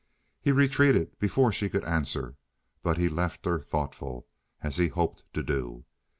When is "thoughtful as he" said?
3.59-4.87